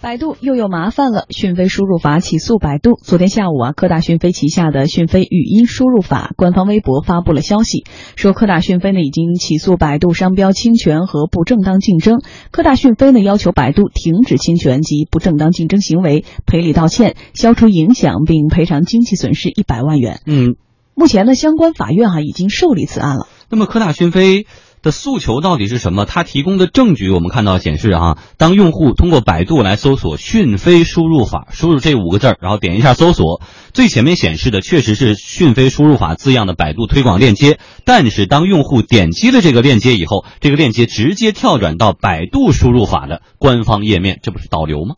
[0.00, 3.00] 百度又有麻烦了，讯飞输入法起诉百度。
[3.02, 12.20] 昨天下午啊，科大讯飞旗下的讯飞语音输入法官方微博发布了消息，说科大讯飞呢已经起诉百度商标侵权和不正当竞争。
[12.52, 20.20] 科大讯飞呢要求百度停止侵权及不正当竞争行为，赔礼道歉，消除影响，并赔偿经济损失一百万元。
[20.26, 20.54] 嗯，
[20.94, 23.26] 目前呢，相关法院哈已经受理此案了。
[23.50, 24.46] 那么科大讯飞。
[24.82, 26.04] 的诉求到底是什么？
[26.04, 37.58] 他提供的证据我们看到显示啊，当用户通过百度来搜索“讯飞输入法”，输入这五个字儿，然后点一下搜索，最前面显示的确实是“讯飞输入法”字样的百度推广链接。
[37.84, 44.94] 但是当用户点击了这个链接以后，这个链接直接跳转到百度输入法的官方页面，这不是导流吗？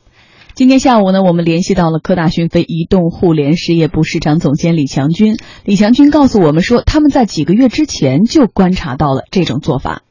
[0.54, 5.36] 今天下午呢，我们联系到了科大讯飞移动互联事业部市场总监李强军。
[5.64, 10.02] 李强军告诉我们说，他们在几个月之前就观察到了这种做法。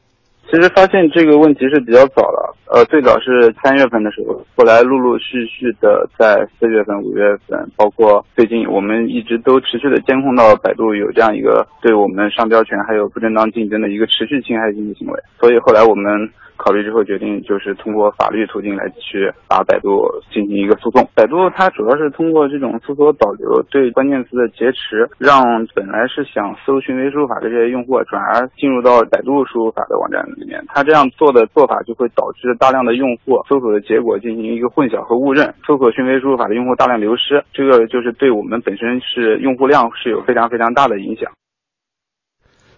[0.50, 2.38] 其实发现这个问题是比较早的，
[2.74, 16.30] 呃，最早是三月份的时候，后来陆陆续续的在四月份、五月份，包括最近，我们一直都持续的监控到百度有这样一个对我们商标权还有不正当竞争的一个持续侵害经济行为，所以后来我们。
[16.62, 21.08] 考虑之后决定，就是通过法律途径来去把百度进行一个诉讼。
[21.14, 25.42] 百度它主要是通过这种搜索导流，对关键词的劫持，让
[25.74, 30.62] 本来是想搜讯飞输入法的这些用户，转而进入到百度输入法的网站里面。
[30.68, 41.32] 它这样做的做法就会导致大量的用户搜索的结果进行一个混淆和误认，搜索讯飞输入法的用户大量流失，这个就是对我们本身是用户量是有非常非常大的影响。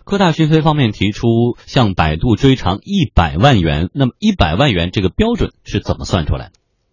[0.04, 6.52] 科大讯飞方面提出向百度追偿一百万元，那么一百万元这个标准是怎么算出来的？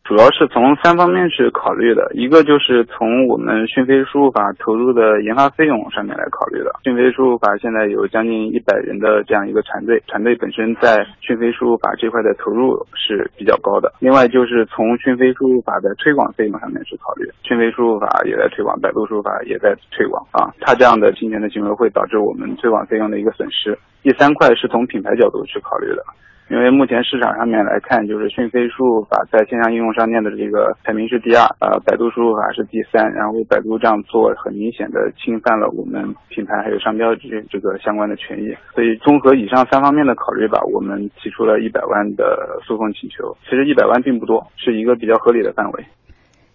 [0.09, 6.73] 主要是从三方面去考虑的，一个就是从我们讯飞输入法投入的研发费用上面来考虑的。
[6.83, 13.93] 讯飞输入法现在有将近一百人的这样一个团队，团队本身在讯飞输入法这块的投入是比较高的。
[13.99, 23.77] 另外就是从讯飞输入法的推广费用上面去考虑，讯飞输入法也在推广，百度输入法也在推广啊，它这样的侵权的行为会导致我们推广费用的一个损失。
[24.01, 26.03] 第三块是从品牌角度去考虑的。
[26.49, 43.37] 因为目前市场上面来看，就是讯飞输入法在线上应用商店的这个排名是第二，呃，百度输入法是第三，然后百度这样做很明显的侵犯了我们品牌还有商标这这个相关的权益，所以综合以上三方面的考虑吧，我们提出了一百万的诉讼请求。
[43.43, 45.85] 其实一百万并不多，是一个比较合理的范围。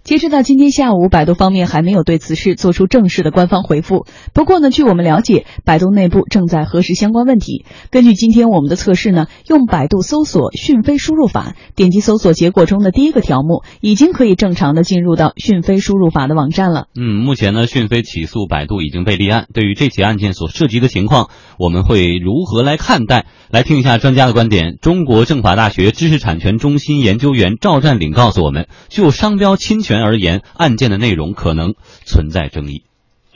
[0.05, 4.05] 截止到今天下午，百度方面还没有对此事做出正式的官方回复。
[4.35, 7.65] 不过呢，据我们了解，百度内部正在核实相关问题。
[7.91, 16.89] 根据今天我们的测试呢，用百度搜索“讯飞输入法”，点击搜索结果中的第一个条目，已经可以正常的进入到讯飞输入法的网站了。
[16.95, 19.47] 嗯，目前呢，讯飞起诉百度已经被立案。
[19.55, 23.25] 对于这起案件所涉及的情况，我们会如何来看待？
[23.51, 24.77] 来听一下专家的观点。
[24.83, 29.94] 中国政法大学知识产权中心研究员赵占领告诉我们，就商标侵权。
[30.03, 31.75] 而言，案件的内容可能
[32.05, 32.83] 存在争议。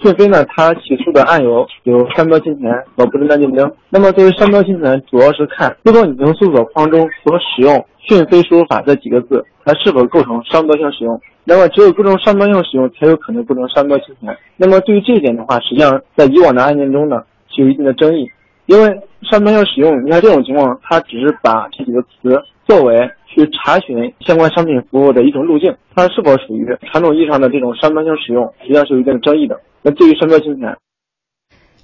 [0.00, 3.68] 讯飞呢，它起诉的案由有商标侵权和不正当竞争。
[3.90, 11.20] 那么，作为商标侵权，主要是看搜索引擎搜索框中所使用“讯飞输入法”这几个字，它是否构成商标性使用。
[11.42, 14.36] 那么，只有构成商标性使用，才有可能构成商标侵权。
[14.56, 18.30] 那么，对于这一点的话，实际上在以往的案件中呢，是有一定的争议。
[18.66, 23.10] 因为商标性使用，你看这种情况，它只是把这几个词作为。
[23.28, 29.60] 去查询相关商品服务的一种路径，它是否属于传统意义上的这种商标性使用，实际上是有一定争议的。
[29.82, 30.76] 那对于商标侵权，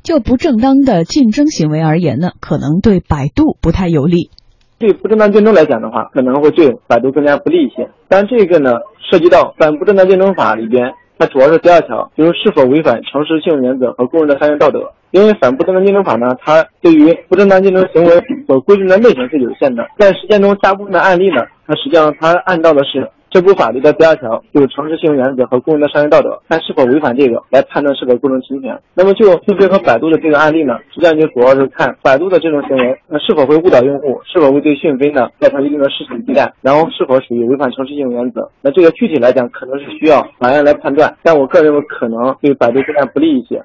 [0.03, 4.31] 就不正当的竞争行为而言呢，可能对百度不太有利。
[4.79, 7.89] 对不正当竞争来讲的话，可能会对百度更加不利一些。
[8.09, 8.73] 但这个呢，
[9.11, 10.95] 涉及到反不正当竞争法里边。
[11.17, 14.91] 它主要是第二条，就是是否违反诚实信用原则和公认的商业道德。
[15.15, 18.11] 因为反不正当竞争法呢，它对于不正当竞争行为
[18.49, 23.09] 所规定的类型是有限的，在实践中大部分的案例呢，它实际上它按照的是。
[23.31, 28.81] 这部法律的第二条就是诚实信用原则和公认的商业道德，看是否违反这个来判断是否构成侵权。
[28.95, 38.49] 那么就讯飞和百度的这个案例呢，实际上就主要是看百度的这种行为，那是否会误导用户，是否会对讯飞呢造成一定的市场依赖，然后是否属于违反诚实信用原则。
[38.63, 43.61] 那这个具体来讲，可能是需要法院来判断，但我个人认为可能对百度更加不利一些。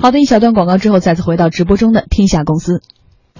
[0.00, 2.82] 好的，一小段广告之后，再次回到直播中的天下公司。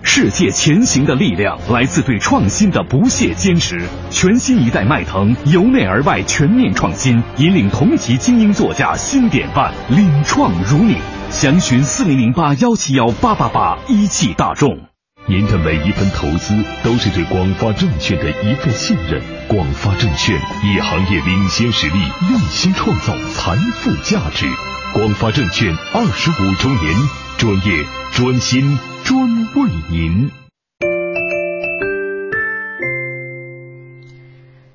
[0.02, 3.80] 世界前行的力量来自对创新的不懈坚持。
[4.10, 10.96] 全新一代迈腾由内而外全面创新，引领同级精英座驾新典范，领创如你。
[11.30, 14.78] 详询四零零八幺七幺八八八，一汽大众。
[15.28, 16.54] 您的每一份投资
[16.84, 19.20] 都是对广发证券的一份信任。
[19.48, 21.98] 广发证券以行业领先实力，
[22.30, 24.46] 用心创造财富价值。
[24.96, 26.94] 广发证券二十五周年，
[27.36, 27.84] 专业
[28.14, 28.78] 专心。
[29.04, 30.30] 专为您。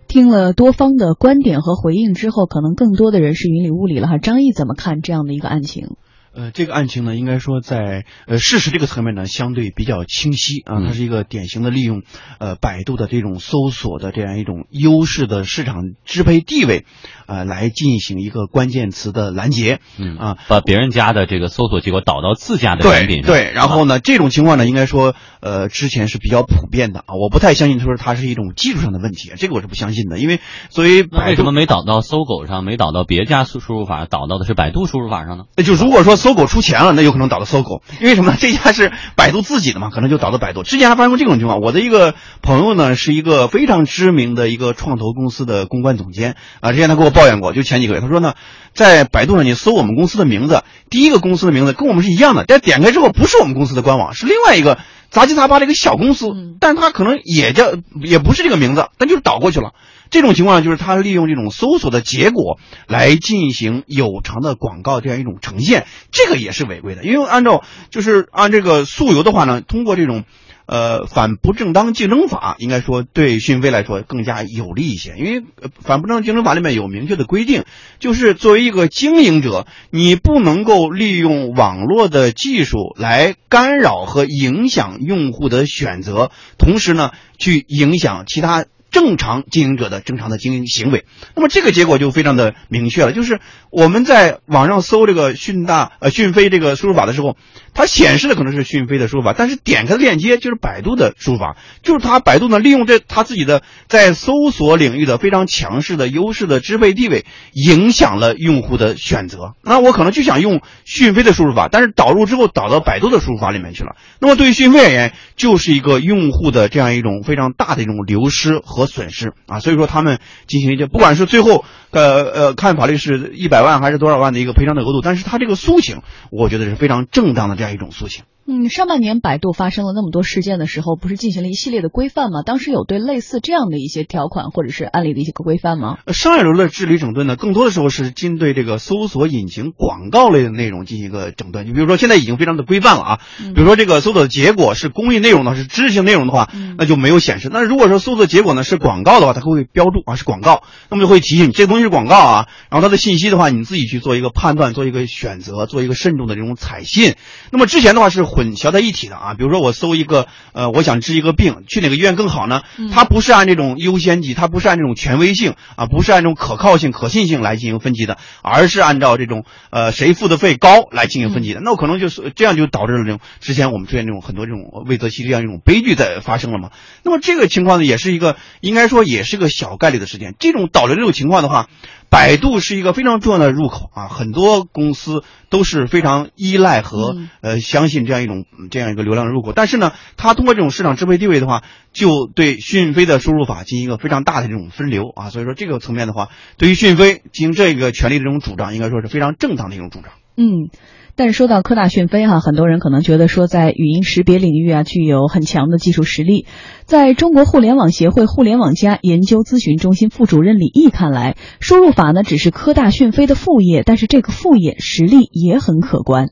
[0.08, 4.20] 听了多方的观点和回应之后，可能更多的人是云里雾里了哈。
[4.20, 5.96] 张毅怎么看这样的一个案情？
[6.34, 10.80] 呃，这个案情呢，应该说在呃事实这个层面呢，相对比较清晰啊。
[10.80, 12.04] 它是一个典型的利用
[12.40, 16.86] 呃百度的这种搜索的这样一种优势的市场支配地位，
[17.32, 19.80] 呃，来进行一个关键词的拦截。
[19.98, 27.16] 嗯啊，把别人家的这个搜索结果导到自家的产品对对，然后呢，这种情况呢，应该说呃之前是比较普遍的啊。
[27.16, 35.46] 我不太相信说它是一种技术上的问题，这个我是不相信的，因为作为那为什么没导到搜狗上，没导到别家输输入法，导到的是百度输入法上呢？
[35.64, 38.38] 就如果说搜狗出钱了，那有可能导到搜狗，因为什么呢？
[38.38, 40.64] 这家是百度自己的嘛，可能就导到百度。
[40.64, 48.34] 之前还发生过这种情况，我的一个朋友呢，是一个非常知名的一个创投公司的公关总监啊，之前他给我抱怨过，就前几个月，他说呢，
[48.74, 54.80] 在百度上你搜我们公司的名字，第一个公司的名字跟我们是一样的，但点开之后不是我们公司的官网，是另外一个
[55.12, 56.26] 杂七杂八的一个小公司，
[56.60, 59.74] 但他可能也叫也不是这个名字，但就是导过去了。
[60.10, 67.04] 这种情况就是他利用这种搜索的结果来进行有偿的广告这样一种呈现，这个也是违规的。
[67.04, 70.24] 因为按照就是按这个溯游的话呢，通过这种
[70.72, 75.16] 呃反不正当竞争法，应该说对讯飞来说更加有利一些。
[75.18, 75.44] 因为
[75.82, 77.66] 反不正当竞争法里面有明确的规定，
[78.00, 88.66] 就是作为一个经营者，你不能够利用网络的技术来干扰和影响用户的选择，同时呢去影响其他。
[88.92, 93.40] 正常经营者的正常的经营行为，那么这个结果就非常的明确了，就是
[93.72, 97.38] 我们在网上搜这个讯大呃讯飞这个输入法的时候，
[97.74, 109.54] 它显示的可能是讯飞的输入法，但是点开的链接就是百度的输入法，就是它百度呢利用这它自己的在搜索领域的非常强势的优势的支配地位，影响了用户的选择。
[109.64, 118.81] 那我可能就想用讯飞的输入法，但是导入之后导到百度的输入法里面去了，那么对于讯飞而言，就是一个用户的这样一种非常大的一种流失和。
[118.82, 126.02] 和损失啊，所以说他们进行一些，不管是最后呃呃看法律是一百万还是多少万的一个赔偿的额度，但是他这个诉请，
[126.32, 128.24] 我觉得是非常正当的这样一种诉请。
[128.48, 132.42] 嗯，上半年百度发生了那么多事件的时候，不是进行了一系列的规范吗？
[132.44, 136.00] 当时有对类似这样的一些条款或者是案例的一些规范吗？
[136.12, 141.68] 上一轮的治理整顿呢，更多的时候是针对这个搜索引擎广告类的内容进行一个整顿。
[141.68, 147.50] 你比如说，现在已经非常的规范了啊，比如说这个搜索的结果是公益内容呢，是知识性内容的话，那就没有显示。
[147.52, 152.48] 那如果说搜索结果呢是广告的话，它会标注啊是广告，那么就会提醒你这个东西是广告啊。
[152.72, 157.14] 然后它的信息的话，你自己去做一个判断，做一个选择，做一个慎重的这种采信。
[157.52, 159.16] 那么之前的话是混淆在一体的。
[159.16, 162.64] 啊，比如说我搜一个，呃，我想治一个病，去哪个医院更好呢？
[162.92, 171.60] 它不是按这种优先级，它不是按这种权威性啊，不是按这种可靠性、可信性来进行分级的，而是按照这种呃谁付的费高来进行分级的。
[171.62, 176.72] 那我可能就是这样，就导致了这种之前我们出现这种很多这种魏则西这样一种悲剧在发生了嘛。
[177.04, 180.36] 那么这个情况呢，也是一个应该说也是个小概率的事件。
[180.40, 181.68] 这种导致这种情况的话。
[182.12, 189.54] 百度是一个非常重要的入口啊，很多公司都是非常依赖和呃相信这样一种这样一个流量入口。
[189.54, 191.64] 但是呢，它通过这种市场支配地位的话，
[191.94, 195.30] 就对讯飞的输入法进行一个非常大的这种分流啊。
[195.30, 196.28] 所以说这个层面的话，
[196.58, 200.12] 对于讯飞进行这个权利的这种主张，应该说是非常正当的一种主张。
[200.36, 200.70] 嗯。
[201.16, 206.46] 但是说到科大讯飞哈，很多人可能觉得说在语音识别领域啊具有很强的技术实力。
[206.86, 216.30] 在中国互联网协会互联网加研究咨询中心副主任李毅看来，输入法呢只是科大讯飞的副业，但是这个副业实力也很可观。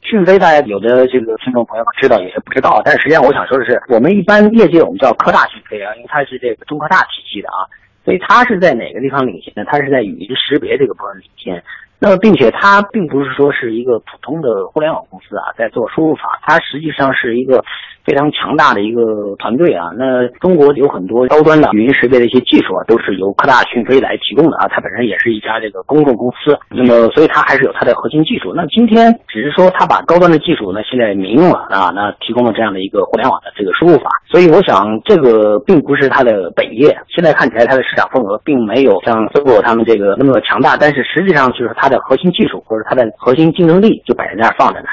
[0.00, 2.80] 讯飞大家有的这个听众朋友知道，也是不知道。
[2.84, 7.68] 但是实际上我想说的是，我们一般业界我们叫科大讯飞啊，因为它是这个中科大体系的啊，
[8.04, 9.62] 所以它是在哪个地方领先呢？
[9.68, 11.62] 它是在语音识别这个部分领先。
[12.00, 17.62] 那么，并且它并不是说是一个普通的互联网公司啊，在做输入法，它实际上是一个
[18.06, 19.90] 非常强大的一个团队啊。
[19.98, 24.66] 那中国有很多高端的语音识别的一些技术啊，都是由科大讯飞来提供的啊。
[24.68, 28.54] 它本身也是一家这个公众公司，那么所以它还是有它的核心技术。
[28.56, 34.08] 那今天只是说它把高端的技术呢现在民用了啊，那提供了这样的一个互联网的这个输入法。
[34.26, 36.96] 所以我想这个并不是它的本业。
[37.14, 41.89] 现在看起来它的市场份额并没有像搜狗他们这个那么强大，但是实际上就是它。
[41.90, 44.88] 的核心技术或者它的核心竞争力就摆在那儿放着呢。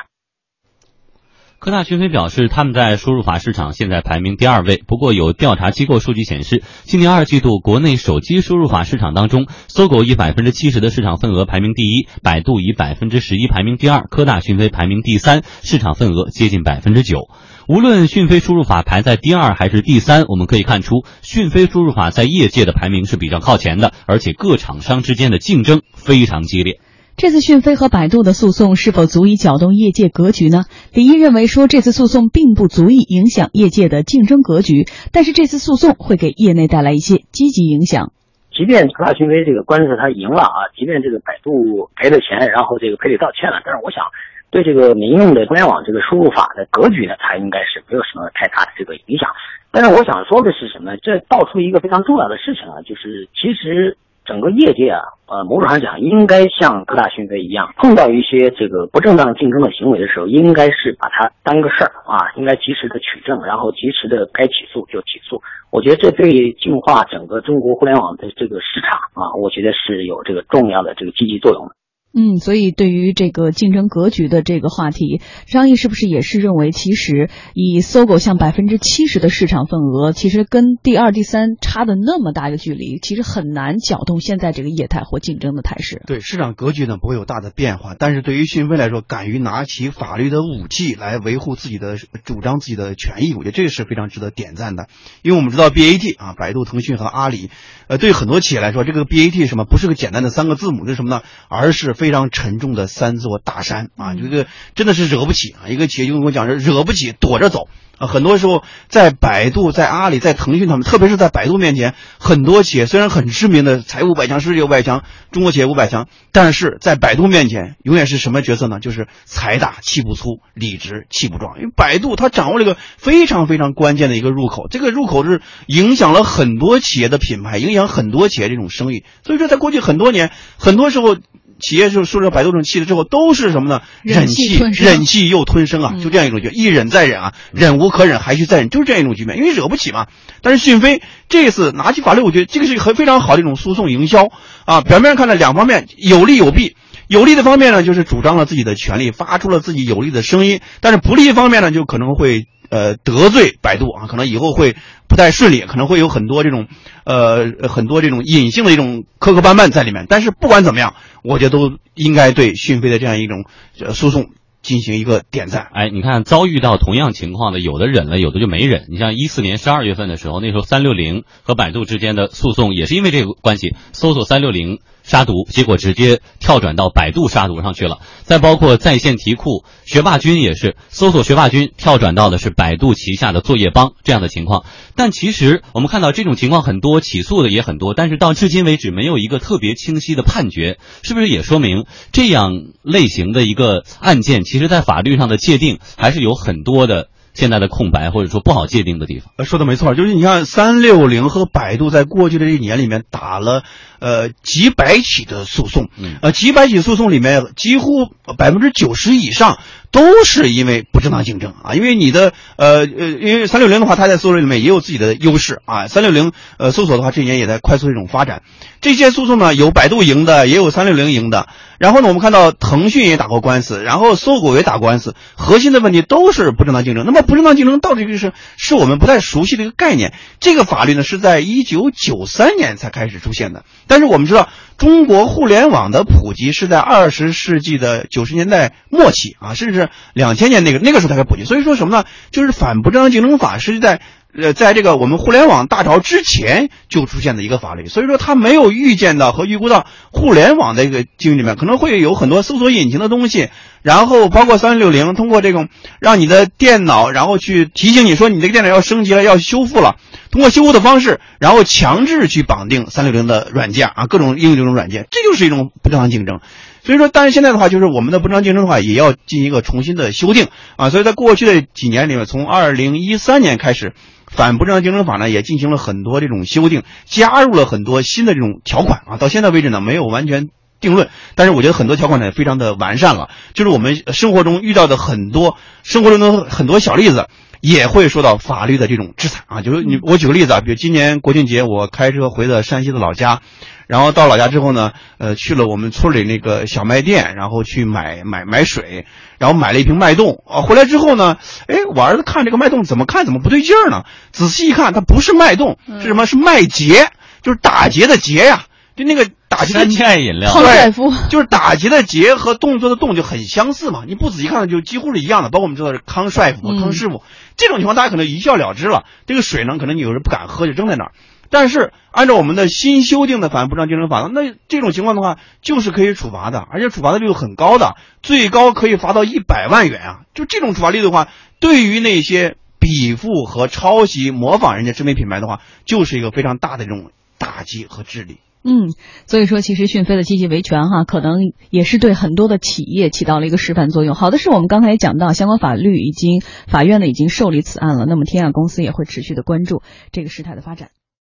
[1.59, 4.77] 科大讯飞表示，他们在输入法市场现在排名第二位。
[4.85, 17.27] 不过，有调查机构数据显示，今年二季度国内手机输入法市场当中，搜狗以百分之七十的市场份额排名第一，百度以百分之十一排名第二，科大讯飞排名第三，市场份额接近百分之九。
[17.67, 26.79] 无论讯飞输入法排在第二还是第三，我们可以看出，讯飞输入法在业界的排名是比较靠前的，而且各厂商之间的竞争非常激烈。
[27.17, 30.69] 这次讯飞和百度的诉讼是否足以搅动业界格局呢？
[30.93, 38.13] 李毅认为说，这次诉讼并不足以影响业界的竞争格局，但是这次诉讼会给业内带来一些积极影响。
[38.53, 44.05] 即便科大讯飞这个官司他赢了啊，即便这个百度赔了钱，然后这个赔礼道歉了，但是我想。
[44.49, 49.27] 对这个民用的互联网这个输入法的格局呢，它应该是没有什么太大的这个影响。
[49.71, 50.95] 但是我想说的是什么？
[51.03, 53.97] 这道出一个非常重要的事情啊，就是其实
[54.27, 65.41] 整个业界啊，呃，某种上讲应该像各大讯飞一样，碰到一些这个不正当竞争的行为的时候，应该是把它当个事儿啊，应该及时的取证，然后及时的该起诉就起诉。
[65.71, 71.76] 我觉得这对净化整个中国互联网的这个市场啊，我觉得是有这个重要的这个积极作用的。
[72.19, 86.01] 嗯，所以对于这个竞争格局的这个话题，张毅是不是也是认为，其实以搜狗像百分之七十的市场份额，其实跟第二、第三差的那么大一个距离，其实很难搅动现在这个业态或竞争的态势。
[86.07, 94.87] 对市场格局呢不会有大的变化，但是对于讯飞来说，敢于拿起法律的武器来维护自己的主张、自己的权益，我觉得这个是非常值得点赞的。
[95.21, 97.51] 因为我们知道 BAT 啊，百度、腾讯和阿里，
[97.87, 101.21] 呃，对很多企业来说，这个 BAT 什么不是个简单的三个字母，这是什么呢？
[101.47, 105.67] 而是非非常沉重的三座大山啊，这个真的是惹不起啊！
[105.67, 108.07] 一个企业就跟我讲，是惹不起，躲着走啊。
[108.07, 118.79] 很多时候，在百度、在阿里、在腾讯他们，特别是在百度面前，很多企业虽然很知名的财务百强、世界五百强、中国企业五百强，但是在百度面前，永远是什么角色呢？
[118.79, 121.57] 就是财大气不粗，理直气不壮。
[121.57, 129.03] 因为百度它掌握了一个非常非常关键的一个入口，这个入口是影响了很多企业的品牌，影响很多企业这种生意。
[129.25, 131.17] 所以说，在过去很多年，很多时候。
[131.59, 133.81] 企业就受这百度这种气了之后，都是什么呢？
[134.03, 140.07] 忍气，忍气又吞声啊，就这样一种局一忍再忍啊，忍无可忍还需再忍，就是这样一种局面，因为惹不起嘛。
[140.41, 144.27] 但是讯飞这次拿起法律，我觉得这个是很非常好的一种诉讼营销
[144.65, 144.81] 啊。
[144.81, 146.75] 表面上看呢，两方面有利有弊。
[147.07, 154.75] 有利的方面呢，就是主张了自己的权利，发出了自己有利的声音；但是不利方面呢，就可能会呃得罪百度啊，可能以后会
[155.07, 156.67] 不太顺利，可能会有很多这种
[157.05, 160.05] 呃很多这种隐性的一种磕磕绊绊在里面。
[160.09, 163.45] 但是不管怎么样，我觉得都应该对讯飞的这样一种
[163.93, 164.29] 诉讼。
[164.63, 168.87] 进行一个点赞，哎，你看遭遇到同样情况的，有的忍了，有的就没忍。
[168.89, 177.99] 你像一四年十二月份的时候，那时候三六零和百度之间的诉讼也是因为这个关系，搜索三六零杀毒，结果直接跳转到百度杀毒上去了。
[178.23, 184.65] 再包括在线题库，学霸君也是搜索学霸君跳转到的是百度旗下的作业帮这样的情况。
[184.95, 192.51] 但其实我们看到这种情况很多，起诉的也很多，但是到至今为止没有一个特别清晰的判决，是不是也说明这样
[192.83, 194.43] 类型的一个案件？
[194.43, 199.31] 其实，在法律上的界定还是有很多的现在的空白，或者说不好界定的地方。
[199.37, 203.61] 呃，说的没错，就是你看三六零和百度在过去的这一年里面打了
[203.99, 205.89] 呃几百起的诉讼，
[206.21, 208.07] 呃几百起诉讼里面几乎
[208.39, 209.59] 百分之九十以上。
[209.89, 215.87] 都是因为不正当竞争啊，因为你的呃呃，因为三六零的话，它在搜索里面也有自己的优势啊。
[215.87, 218.43] 三六零呃搜索的话，这几年也在快速一种发展。
[218.81, 221.47] 这些诉讼呢，有百度赢的，也有三六零赢的。
[221.79, 225.15] 然后呢，我们看到腾讯也打过官司，然后搜狗也打官司。
[225.35, 227.05] 核心的问题都是不正当竞争。
[227.05, 230.13] 那么不正当竞争到底就是是我们不太熟悉的一个概念。
[230.39, 233.65] 这个法律呢，是在一九九三年才开始出现的。
[233.85, 234.49] 但是我们知道。
[234.77, 241.45] 中国互联网的普及是在二十世纪的九十年代末期啊，甚至两千年那个那个时候才开普及。
[241.45, 242.05] 所以说什么呢？
[242.29, 244.01] 就是反不正当竞争法是在
[244.39, 247.87] 呃，在这个我们互联网大潮之前就出现的一个法律。
[247.87, 253.49] 所以说他没有预见到和预估到互联网的一个经营里面可能会有很多搜索引擎的东西，
[253.81, 259.95] 然后包括三六零通过这种让你的电脑然后去提醒你说你这个电脑要升级了要修复了。
[260.29, 266.41] 通过修复的方式，然后强制去绑定三六零的软件啊，各种应用这种软件，这就是一种不正当竞争。
[266.87, 270.89] 所以说，但是现在的话，就是我们的不正当竞争的话，也要进行一个重新的修订啊。
[270.89, 273.91] 所以在过去的几年里面，从二零一三年开始，
[274.25, 279.17] 反不正当竞争法呢也进行了很多这种修订，加入了很多新的这种条款啊。
[279.17, 280.47] 到现在为止呢，没有完全
[280.79, 283.27] 定论，但是我觉得很多条款呢也非常的完善了。
[283.53, 287.27] 就是我们生活中遇到的很多生活中的很多小例子。
[287.59, 293.41] 也会受到法律的这种制裁啊，就是你，我举个例子啊，比如今年国庆节，我开车回的山西的老家，
[293.87, 299.05] 然后到老家之后呢，呃，去了我们村里那个小卖店，然后去买买买水，
[299.39, 304.03] 然后买了一瓶脉动啊，回来之后呢，哎，我儿子看这个脉动怎么看怎么不对劲儿呢？
[304.31, 306.25] 仔细一看，它不是脉动，是什么？
[306.25, 307.09] 是麦结，
[307.41, 308.65] 就是打结的结呀。
[308.97, 309.95] 就那个打结的饮
[310.39, 310.91] 料，对，
[311.29, 314.01] 就是打结的结和动作的动就很相似嘛。
[314.07, 315.49] 你不仔细看就几乎是一样的。
[315.51, 317.21] 包括我们知道是康帅傅、康师傅
[317.55, 319.03] 这种情况，大家可能一笑了之了。
[319.27, 321.11] 这个水呢，可能你有人不敢喝，就扔在那儿。
[321.49, 330.19] 但是按照我们的新修订的反不正当竞争法，那这种情况的话，就是可以处罚的，而且处罚的力度很高的，最高可以罚到一百万元啊！
[330.33, 338.37] 就这种处罚力度的话，对于那些比附和抄袭、模仿人家知名品牌的话，就是一个非常大的这种打击和治理。
[338.63, 338.91] 嗯，
[339.27, 341.39] 所以说其实讯飞的积极维权哈，可能
[341.69, 344.13] 也是对很多的企业起到了一个示范作用。
[344.13, 350.89] 好的是我们刚才也讲到，相关法律已经法院呢已经受理此案了，那么天亚公司也会持续的关注这个事态的发展。